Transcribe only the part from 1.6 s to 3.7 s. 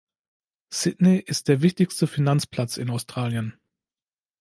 wichtigste Finanzplatz in Australien.